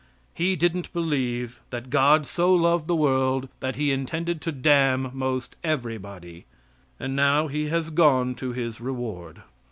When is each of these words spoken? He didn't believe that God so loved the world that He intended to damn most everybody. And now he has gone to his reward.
He 0.33 0.55
didn't 0.55 0.91
believe 0.93 1.59
that 1.69 1.91
God 1.91 2.25
so 2.25 2.51
loved 2.55 2.87
the 2.87 2.95
world 2.95 3.49
that 3.59 3.75
He 3.75 3.91
intended 3.91 4.41
to 4.41 4.51
damn 4.51 5.11
most 5.15 5.57
everybody. 5.63 6.45
And 6.99 7.15
now 7.15 7.45
he 7.45 7.67
has 7.67 7.91
gone 7.91 8.33
to 8.33 8.51
his 8.51 8.81
reward. 8.81 9.43